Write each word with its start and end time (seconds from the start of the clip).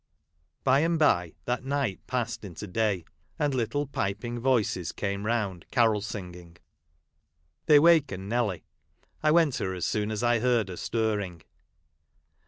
By 0.63 0.79
and 0.79 0.97
by 0.97 1.35
that 1.45 1.63
night 1.63 1.99
passed 2.07 2.43
into 2.43 2.65
day; 2.65 3.05
and 3.37 3.53
little 3.53 3.85
piping 3.85 4.39
voices 4.39 4.91
came 4.91 5.21
iwind, 5.27 5.65
carol 5.69 6.01
singing. 6.01 6.57
They 7.67 7.77
wakened 7.77 8.27
Nelly. 8.27 8.65
I 9.21 9.29
went 9.29 9.53
to 9.53 9.65
her 9.65 9.73
as 9.75 9.85
soon 9.85 10.09
as 10.09 10.23
I 10.23 10.39
heard 10.39 10.69
her 10.69 10.77
stirring. 10.77 11.43